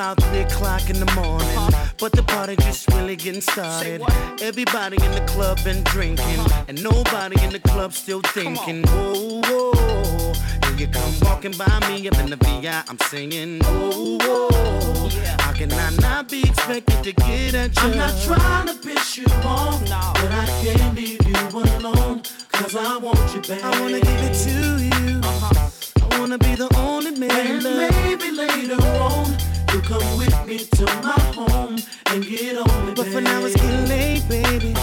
about 0.00 0.22
three 0.22 0.40
o'clock 0.40 0.88
in 0.88 0.98
the 0.98 1.12
morning, 1.14 1.58
but 1.98 2.10
the 2.12 2.22
party 2.22 2.56
just 2.56 2.88
really 2.88 3.16
getting 3.16 3.42
started. 3.42 4.00
Everybody 4.40 4.96
in 4.96 5.12
the 5.12 5.22
club 5.26 5.62
been 5.62 5.82
drinking, 5.84 6.40
and 6.68 6.82
nobody 6.82 7.36
in 7.44 7.52
the 7.52 7.58
club 7.58 7.92
still 7.92 8.22
thinking. 8.22 8.82
Whoa, 8.84 9.42
whoa, 9.44 10.32
here 10.64 10.76
you 10.78 10.88
come 10.88 11.12
walking 11.20 11.52
by 11.52 11.78
me 11.86 12.08
up 12.08 12.18
in 12.18 12.30
the 12.30 12.36
VI. 12.36 12.82
I'm 12.88 12.98
singing. 13.10 13.60
Whoa, 13.60 14.16
whoa, 14.24 15.10
how 15.40 15.52
can 15.52 15.70
I 15.70 15.90
not 15.96 16.30
be 16.30 16.44
expected 16.48 17.04
to 17.04 17.12
get 17.12 17.54
at 17.54 17.76
you? 17.76 17.90
I'm 17.90 17.98
not 17.98 18.14
trying 18.22 18.68
to 18.68 18.74
piss 18.76 19.18
you 19.18 19.26
off, 19.44 19.84
but 19.84 20.32
I 20.32 20.46
can't 20.62 20.96
leave 20.96 21.26
you 21.28 21.58
alone. 21.76 22.22
Cause 22.52 22.74
I 22.74 22.96
want 22.96 23.34
you 23.34 23.42
back. 23.42 23.62
I 23.62 23.78
wanna 23.82 24.00
give 24.00 24.22
it 24.28 24.34
to 24.46 24.56
you. 24.82 25.20
Uh-huh. 25.20 26.10
I 26.10 26.18
wanna 26.18 26.38
be 26.38 26.54
the 26.54 26.74
only 26.76 27.10
man. 27.18 27.30
And 27.30 27.62
maybe 27.62 28.30
later 28.30 28.80
on, 28.98 29.49
you'll 29.72 29.82
come 29.82 30.18
with 30.18 30.46
me 30.46 30.58
to 30.58 30.84
my 31.02 31.20
home 31.34 31.78
and 32.06 32.24
get 32.24 32.58
on 32.58 32.86
me, 32.86 32.94
But 32.94 33.06
for 33.06 33.20
now 33.20 33.44
it's 33.44 33.56
getting 33.56 33.86
late, 33.88 34.28
baby. 34.28 34.74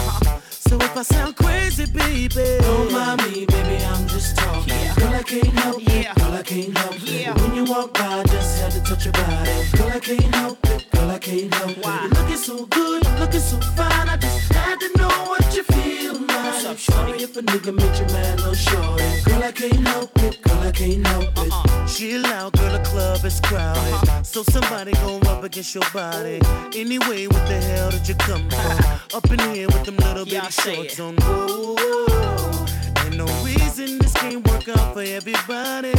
So 0.50 0.76
if 0.78 0.98
I 0.98 1.02
sound 1.02 1.36
crazy, 1.36 1.86
baby, 1.86 2.58
Don't 2.62 2.92
mind 2.92 3.22
me, 3.24 3.46
baby, 3.46 3.84
I'm 3.86 4.08
just 4.08 4.38
talking. 4.38 4.74
Girl, 4.96 5.14
I 5.14 5.24
can't 5.24 5.48
help 5.48 5.82
yeah. 5.82 6.12
it. 6.12 6.16
Girl, 6.18 6.34
I 6.34 6.44
can't 6.44 6.78
help 6.78 6.96
it. 7.04 7.42
When 7.42 7.56
you 7.56 7.64
walk 7.66 7.94
by, 7.94 8.20
I 8.20 8.24
just 8.24 8.60
had 8.62 8.72
to 8.74 8.82
touch 8.82 9.06
your 9.06 9.14
body. 9.14 9.52
Girl, 9.78 9.92
I 9.94 10.00
can't 10.00 10.36
help 10.36 10.66
it. 10.66 10.92
Girl, 10.92 11.10
I 11.12 11.20
can't 11.20 11.54
help 11.54 11.78
it. 11.78 11.86
You're 11.86 12.10
looking 12.10 12.38
so 12.38 12.66
good, 12.66 13.20
looking 13.20 13.40
so 13.40 13.60
fine. 13.76 14.10
I 14.10 14.18
just 14.18 14.54
had 14.54 14.80
to 14.80 14.98
know 14.98 15.16
what 15.30 15.56
you 15.56 15.64
feel 15.64 16.27
like. 16.68 16.80
Sorry 16.80 17.24
if 17.24 17.38
a 17.38 17.42
nigga 17.42 17.74
made 17.74 17.98
you 18.00 18.06
mad, 18.14 18.40
no 18.40 18.54
shorty. 18.54 19.04
Girl, 19.26 19.44
I 19.44 19.52
can't 19.52 19.88
help 19.88 20.12
it. 20.24 20.42
Girl, 20.42 20.60
I 20.60 20.72
can't 20.72 21.08
help 21.08 21.38
it. 21.38 21.52
Uh-uh. 21.52 21.88
Chill 21.88 22.26
out, 22.26 22.54
girl, 22.54 22.72
the 22.72 22.84
club 22.84 23.24
is 23.26 23.40
crowded. 23.42 23.94
Uh-huh. 23.94 24.24
So 24.24 24.44
somebody 24.44 24.94
gon' 24.94 25.20
rub 25.22 25.44
against 25.44 25.74
your 25.74 25.84
body. 25.94 26.40
Anyway, 26.76 27.28
what 27.28 27.48
the 27.48 27.60
hell 27.62 27.92
did 27.92 28.08
you 28.08 28.16
come 28.16 28.50
for? 28.50 28.56
Uh-huh. 28.56 29.18
Up 29.18 29.32
in 29.32 29.40
here 29.56 29.68
with 29.68 29.86
them 29.86 29.98
little 29.98 30.26
bitty 30.26 30.52
shorts 30.52 31.00
on. 31.00 31.16
Whoa, 31.18 31.76
whoa. 31.78 32.66
Ain't 33.06 33.18
no 33.18 33.26
reason 33.44 34.00
this 34.00 34.14
can't 34.14 34.46
work 34.48 34.68
out 34.70 34.94
for 34.94 35.02
everybody. 35.02 35.94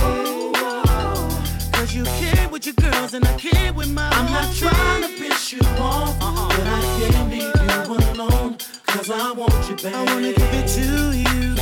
Cause 1.72 1.94
you 1.94 2.04
care 2.04 2.48
with 2.48 2.66
your 2.66 2.74
girls 2.74 3.14
and 3.14 3.24
I 3.24 3.36
care 3.38 3.72
with 3.72 3.88
my 3.88 4.08
I'm 4.10 4.30
not 4.32 4.52
trying 4.54 5.02
to 5.02 5.08
piss 5.08 5.52
you 5.52 5.60
off, 5.78 6.18
but 6.18 6.66
I 6.66 6.80
uh-uh. 6.80 7.10
can't 7.10 7.30
leave 7.30 7.88
you 7.88 8.12
alone. 8.12 8.58
Cause 8.88 9.10
I 9.10 9.32
want 9.32 9.52
you 9.68 9.76
back. 9.76 9.94
I 9.94 10.04
wanna 10.04 10.32
give 10.32 10.54
it 10.54 10.68
to 10.76 11.16
you. 11.16 11.54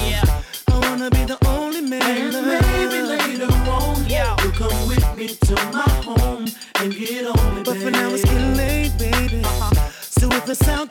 I 0.69 0.79
wanna 0.89 1.11
be 1.11 1.25
the 1.25 1.39
only 1.49 1.81
man. 1.81 2.35
And 2.35 2.47
maybe 2.47 3.03
later 3.03 3.53
on, 3.69 4.07
you'll 4.09 4.53
come 4.53 4.89
with 4.89 5.17
me 5.17 5.29
to 5.29 5.55
my 5.73 5.89
home 6.05 6.47
and 6.77 6.95
get 6.95 7.27
on 7.27 7.57
me, 7.57 7.63
But 7.65 7.79
for 7.79 7.91
now 7.91 8.11
it's 8.11 8.25
getting 8.25 8.57
late, 8.57 8.97
baby. 8.97 9.43
Uh-huh. 9.45 9.91
So 10.01 10.29
if 10.29 10.49
I 10.49 10.53
sound 10.53 10.89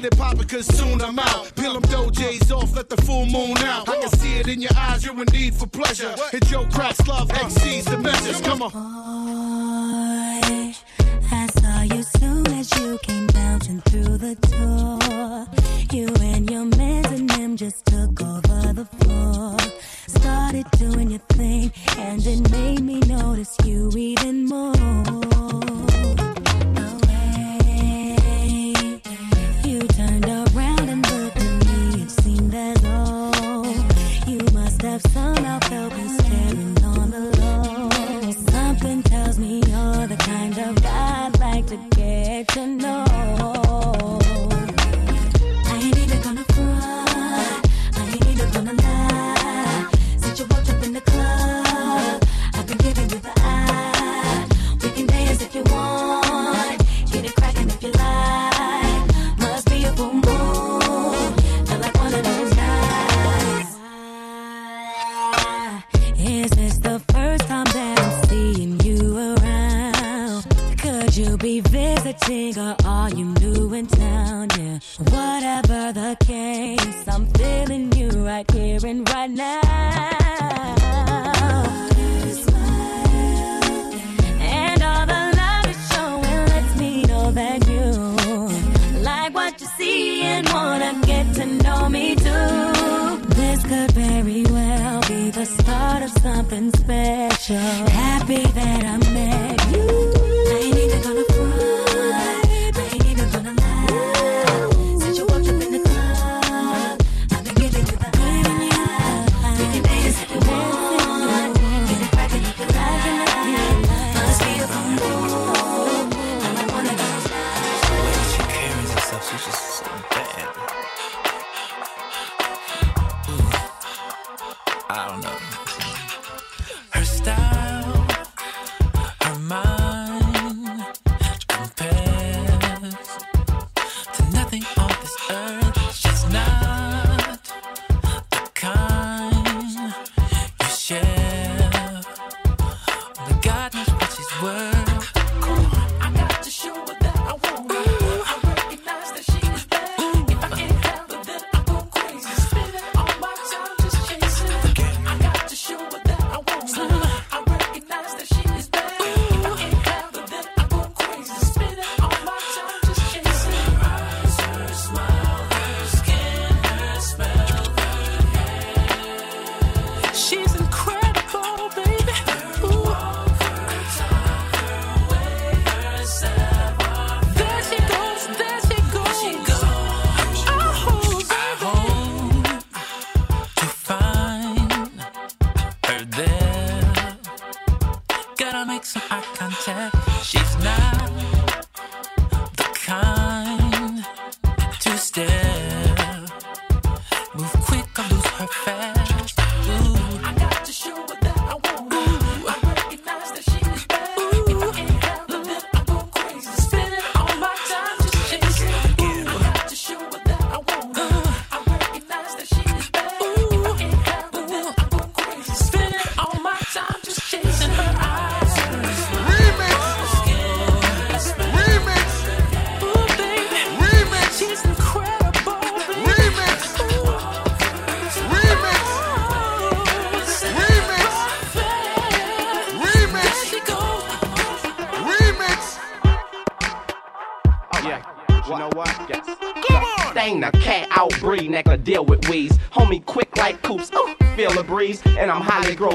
get 0.00 0.12
it 0.12 0.18
poppin', 0.18 0.46
cause 0.46 0.66
soon 0.66 1.00
I'm 1.00 1.18
out. 1.18 1.45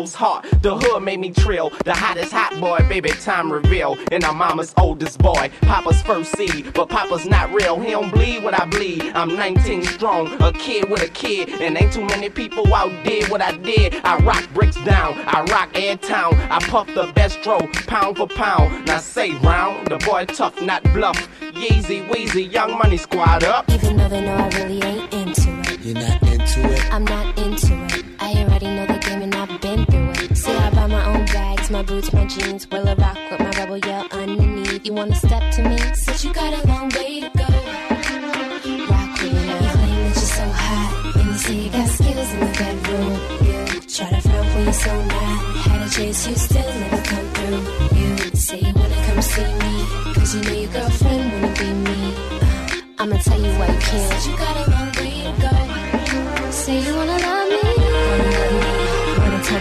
I'm 0.02 0.08
hot. 0.08 0.48
The 0.64 0.76
hood 0.76 1.04
made 1.04 1.20
me 1.20 1.30
trill. 1.30 1.70
The 1.86 1.94
hottest 1.94 2.32
hot 2.32 2.60
boy, 2.60 2.80
baby, 2.90 3.10
time 3.10 3.54
reveal. 3.54 3.98
And 4.12 4.24
I'm 4.24 4.38
mama's 4.38 4.74
oldest 4.78 5.20
boy, 5.20 5.52
Papa's 5.62 6.02
first 6.02 6.36
seed. 6.36 6.74
But 6.74 6.90
Papa's 6.90 7.28
not 7.28 7.54
real. 7.54 7.80
He 7.80 7.92
don't 7.92 8.10
bleed 8.10 8.44
what 8.44 8.60
I 8.60 8.66
bleed. 8.66 9.04
I'm 9.14 9.36
19 9.36 9.84
strong, 9.84 10.42
a 10.42 10.52
kid 10.54 10.90
with 10.90 11.04
a 11.04 11.10
kid, 11.10 11.50
and 11.50 11.80
ain't 11.80 11.94
too 11.94 12.06
many 12.06 12.30
people 12.30 12.74
out 12.74 12.92
did 13.04 13.30
what 13.30 13.42
I 13.44 13.52
did. 13.58 13.94
I 14.04 14.18
rock 14.24 14.48
bricks 14.56 14.78
down, 14.84 15.14
I 15.28 15.44
rock 15.52 15.70
air 15.76 15.98
town. 15.98 16.34
I 16.50 16.58
puff 16.62 16.88
the 16.88 17.12
best 17.14 17.40
throw, 17.42 17.60
pound 17.86 18.18
for 18.18 18.28
pound. 18.28 18.88
Now 18.88 18.98
say 18.98 19.34
round, 19.42 19.88
the 19.88 20.00
boy 20.00 20.26
tough, 20.26 20.60
not 20.64 20.82
bluff. 20.94 21.30
Yeezy, 21.42 22.08
Weezy, 22.10 22.52
young 22.52 22.76
money 22.76 22.98
squad 22.98 23.44
up. 23.44 23.70
Even 23.70 23.98
though 23.98 24.10
they 24.10 24.22
know 24.22 24.34
I 24.36 24.50
really 24.58 24.82
ain't 24.82 25.14
into 25.14 25.52
it. 25.72 25.80
You're 25.82 25.94
not 25.94 26.24
into 26.24 26.74
it. 26.74 26.92
I'm 26.92 27.06
not 27.06 27.38
into 27.38 27.76
it. 27.96 28.06
I 28.20 28.44
already 28.44 28.68
know 28.68 28.86
the 28.86 29.01
my 31.72 31.84
boots, 31.84 32.12
my 32.12 32.26
jeans. 32.26 32.70
Will 32.70 32.88
I 32.88 32.94
rock 32.96 33.18
with 33.32 33.40
my 33.40 33.52
rebel 33.52 33.78
yell 33.78 34.06
underneath? 34.12 34.86
You 34.86 34.94
wanna 34.94 35.16
step 35.16 35.52
to 35.54 35.64
me? 35.64 35.78
Said 35.94 36.24
you 36.24 36.34
got 36.34 36.54
a 36.54 36.68
long 36.68 36.90
way 36.90 37.22
to 37.22 37.30
go. 37.30 37.48
Rock 38.92 39.14
with 39.22 39.34
me 39.34 39.46
now. 39.48 39.60
You 39.60 39.70
claim 39.72 39.98
that 40.04 40.16
you're 40.16 40.32
so 40.40 40.46
hot. 40.64 41.16
And 41.16 41.28
you 41.28 41.38
say 41.38 41.56
you 41.56 41.70
got 41.72 41.88
skills 41.88 42.32
in 42.34 42.40
the 42.42 42.52
bedroom. 42.60 43.14
You 43.48 43.82
try 43.96 44.10
to 44.10 44.22
front 44.22 44.48
when 44.54 44.64
you're 44.66 44.74
so 44.74 44.94
not. 45.06 45.38
Had 45.66 45.90
to 45.90 45.96
chase 45.96 46.28
you, 46.28 46.36
still 46.36 46.74
never 46.82 47.02
come 47.04 47.28
through. 47.36 47.98
You 48.00 48.18
say 48.36 48.60
you 48.60 48.74
wanna 48.74 49.00
come 49.08 49.22
see 49.22 49.54
me. 49.64 49.74
Cause 50.16 50.36
you 50.36 50.42
know 50.44 50.60
your 50.62 50.72
girlfriend 50.72 51.32
wanna 51.34 51.54
be 51.60 51.70
me. 51.88 52.14
Uh, 52.42 53.00
I'ma 53.00 53.18
tell 53.18 53.40
you 53.40 53.52
why 53.60 53.68
you 53.68 53.80
can't. 53.80 54.28
You 54.28 54.38
got 54.38 54.68
a 54.68 54.72
long 54.72 54.91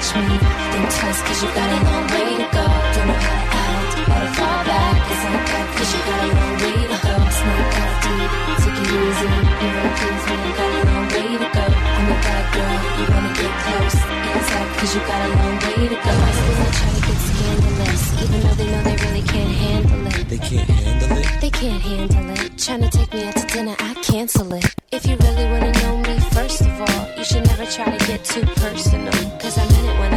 touch 0.01 0.17
me. 0.17 0.37
Think 0.73 0.89
twice 0.97 1.21
cause 1.23 1.43
you 1.43 1.49
got 1.53 1.69
a 1.69 1.79
long 1.85 2.07
way 2.09 2.31
to 2.41 2.47
go. 2.57 2.65
Don't 2.95 3.07
know 3.09 3.21
how 3.21 3.37
to 3.41 3.57
act. 3.61 3.93
To 3.97 4.27
fall 4.37 4.61
back. 4.65 4.97
It's 5.11 5.25
like 5.25 5.47
that 5.51 5.67
cause 5.77 5.93
you 5.95 6.01
got 6.09 6.21
a 6.21 6.29
long 6.39 6.55
way 6.61 6.79
to 6.91 6.99
go. 7.05 7.15
Not 7.41 7.67
that 7.75 7.93
deep. 8.05 8.31
Take 8.61 8.81
it 8.81 8.89
easy. 9.01 9.29
You 9.61 9.69
wanna 9.77 9.93
please 9.99 10.25
me. 10.29 10.37
You 10.41 10.53
got 10.59 10.71
a 10.73 10.83
long 10.89 11.07
way 11.13 11.29
to 11.43 11.49
go. 11.57 11.65
I'm 11.97 12.09
a 12.11 12.17
bad 12.25 12.45
girl. 12.55 12.77
You 12.99 13.05
wanna 13.13 13.33
get 13.41 13.53
close. 13.63 13.99
Inside 14.37 14.71
cause 14.79 14.93
you 14.95 15.03
got 15.11 15.21
a 15.21 15.29
long 15.37 15.57
way 15.65 15.79
to 15.93 15.99
go. 16.07 16.15
I 16.17 16.33
still 16.39 16.71
try 16.79 16.91
to 16.97 17.01
get 17.07 17.19
scandalous. 17.29 18.03
Even 18.23 18.39
though 18.45 18.57
they 18.61 18.69
know 18.73 18.83
they 18.89 18.97
really 19.05 19.25
can't 19.33 19.55
handle 19.63 20.07
it. 20.07 20.29
They 20.31 20.39
can't 20.39 20.71
handle 20.71 21.19
it. 21.19 21.41
They 21.41 21.51
can't 21.51 21.83
handle 21.83 22.31
it. 22.31 22.51
Tryna 22.57 22.91
take 22.91 23.13
me 23.13 23.25
out 23.25 23.37
to 23.37 23.47
dinner, 23.53 23.77
I 23.79 23.95
cancel 24.03 24.53
it. 24.55 24.65
If 24.93 25.07
you 25.07 25.17
really 25.17 25.45
wanna 25.45 25.60
try 27.71 27.97
to 27.97 28.07
get 28.07 28.25
too 28.25 28.45
personal. 28.57 29.13
Cause 29.39 29.57
I 29.57 29.65
meant 29.69 29.87
it 29.87 29.99
when 30.01 30.10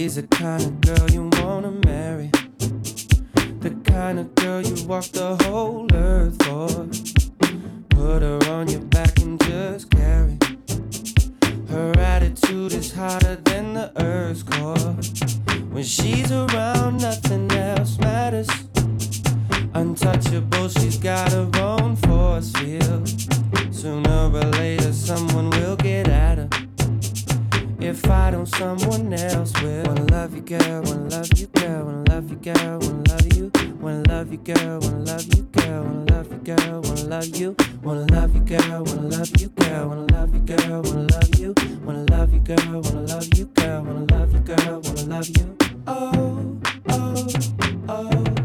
She's 0.00 0.14
the 0.14 0.22
kind 0.22 0.62
of 0.62 0.80
girl 0.80 1.10
you 1.10 1.28
wanna 1.42 1.72
marry. 1.84 2.30
The 3.60 3.68
kind 3.84 4.18
of 4.18 4.34
girl 4.34 4.62
you 4.62 4.86
walk 4.86 5.04
the 5.12 5.36
whole 5.44 5.86
earth 5.92 6.42
for. 6.42 6.88
Put 7.90 8.22
her 8.22 8.38
on 8.48 8.68
your 8.68 8.80
back 8.80 9.18
and 9.20 9.38
just 9.44 9.90
carry. 9.90 10.38
Her 11.68 11.92
attitude 11.98 12.72
is 12.72 12.94
hotter 12.94 13.36
than 13.44 13.74
the 13.74 13.92
earth's 14.02 14.42
core. 14.42 14.94
When 15.70 15.84
she's 15.84 16.32
around, 16.32 17.02
nothing 17.02 17.52
else 17.52 17.98
matters. 17.98 18.48
Untouchable, 19.74 20.70
she's 20.70 20.96
got 20.96 21.30
her 21.32 21.50
own 21.60 21.96
force 21.96 22.52
field. 22.52 23.06
Sooner 23.70 24.30
or 24.32 24.50
later, 24.62 24.94
someone 24.94 25.50
will 25.50 25.76
get. 25.76 26.09
If 27.90 28.08
I 28.08 28.30
don't, 28.30 28.46
someone 28.46 29.12
else 29.12 29.52
will. 29.60 29.82
Wanna 29.82 30.04
love 30.12 30.32
you, 30.32 30.42
girl. 30.42 30.82
Wanna 30.82 31.08
love 31.08 31.28
you, 31.36 31.48
girl. 31.48 31.86
Wanna 31.86 32.04
love 32.08 32.30
you, 32.30 32.36
girl. 32.36 32.78
Wanna 32.78 33.02
love 33.08 33.36
you. 33.36 33.50
Wanna 33.80 34.02
love 34.08 34.30
you, 34.30 34.38
girl. 34.38 34.78
Wanna 34.78 34.98
love 35.00 35.34
you, 35.34 35.42
girl. 35.42 35.82
Wanna 35.82 36.04
love 36.12 36.30
you, 36.30 36.38
girl. 36.38 36.80
Wanna 36.82 37.04
love 37.08 37.36
you. 37.36 37.56
Wanna 37.82 38.06
love 38.14 38.32
you, 38.36 38.40
girl. 38.42 38.84
Wanna 38.84 39.08
love 39.08 39.40
you, 39.40 39.48
girl. 39.48 39.88
Wanna 39.88 40.12
love 40.12 40.32
you, 40.32 40.40
girl. 40.40 40.82
Wanna 40.82 41.02
love 41.02 41.34
you. 41.40 41.54
Wanna 41.84 42.04
love 42.04 42.32
you, 42.32 42.40
girl. 42.40 42.80
Wanna 42.80 43.00
love 43.00 43.34
you, 43.36 43.44
girl. 43.46 43.82
Wanna 43.82 44.14
love 44.14 44.32
you, 44.34 44.38
girl. 44.38 44.80
Wanna 44.84 45.02
love 45.06 45.28
you. 45.28 45.56
Oh, 45.88 46.60
oh, 46.90 47.26
oh. 47.88 48.39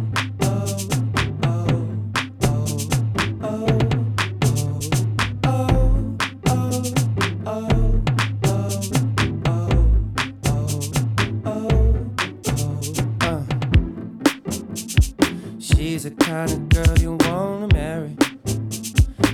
Kind 16.35 16.51
of 16.51 16.69
girl 16.69 16.99
you 16.99 17.17
wanna 17.21 17.67
marry. 17.73 18.13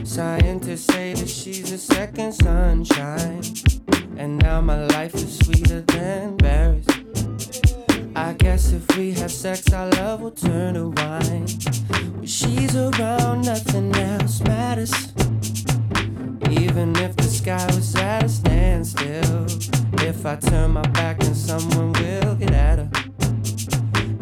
Scientists 0.04 0.86
say 0.86 1.14
that 1.16 1.28
she's 1.28 1.72
a 1.72 1.78
second 1.78 2.32
sunshine. 2.32 3.42
And 4.18 4.38
now 4.38 4.62
my 4.62 4.86
life 4.86 5.16
is 5.16 5.40
sweeter 5.40 5.82
than 5.82 6.38
berries. 6.38 6.86
I 8.16 8.34
guess 8.34 8.72
if 8.72 8.86
we 8.96 9.14
have 9.14 9.32
sex, 9.32 9.74
our 9.74 9.90
love 9.90 10.22
will 10.22 10.38
turn 10.46 10.76
to 10.76 10.90
wine. 10.90 11.48
When 12.18 12.28
she's 12.28 12.76
around, 12.76 13.46
nothing 13.46 13.96
else 13.96 14.40
matters. 14.42 14.94
Even 16.52 16.96
if 16.98 17.16
the 17.16 17.30
sky 17.40 17.66
was 17.76 17.96
at 17.96 18.26
a 18.26 18.30
standstill. 18.30 19.48
If 20.08 20.24
I 20.24 20.36
turn 20.36 20.74
my 20.74 20.86
back, 21.00 21.18
then 21.20 21.34
someone 21.34 21.94
will 21.94 22.36
get 22.36 22.52
at 22.52 22.78
her. 22.78 23.11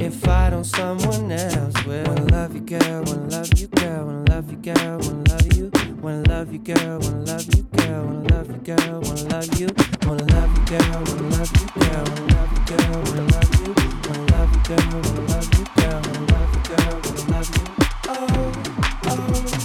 If 0.09 0.27
I 0.27 0.49
don't, 0.49 0.63
someone 0.63 1.31
else 1.31 1.85
will. 1.85 2.03
Wanna 2.03 2.25
love 2.31 2.55
you, 2.55 2.61
girl. 2.61 3.03
Wanna 3.03 3.29
love 3.29 3.59
you, 3.59 3.67
girl. 3.67 4.05
Wanna 4.07 4.23
love 4.31 4.49
you, 4.49 4.57
girl. 4.57 4.97
Wanna 4.97 5.29
love 5.29 5.53
you. 5.55 5.71
Wanna 6.01 6.23
love 6.27 6.51
you, 6.51 6.57
girl. 6.57 6.99
Wanna 6.99 7.25
love 7.29 7.45
you, 7.55 7.61
girl. 7.77 8.05
Wanna 8.05 8.33
love 8.33 8.49
you, 8.49 8.57
girl. 8.57 9.01
Wanna 9.01 9.29
love 9.29 9.59
you. 9.59 9.67
Wanna 10.07 10.25
love 10.33 10.49
you, 10.57 10.65
girl. 10.65 10.97
Wanna 11.05 11.29
love 11.37 11.53
you, 11.53 11.67
girl. 11.77 12.05
Wanna 12.09 12.33
love 12.33 12.49
you, 12.49 12.61
girl. 12.65 12.89
Wanna 13.05 13.21
love 13.29 13.53
you. 13.53 13.69
Wanna 14.09 14.33
love 14.33 14.49
you, 14.49 14.61
girl. 14.65 14.81
Wanna 14.89 15.21
love 15.29 15.53
you, 15.53 15.65
girl. 15.77 16.01
Wanna 16.01 16.25
love 16.33 16.49
you, 16.55 16.61
girl. 16.65 16.97
Wanna 17.05 17.29
love 17.29 17.49
you. 17.53 17.65
Oh, 18.09 18.25
oh, 19.05 19.58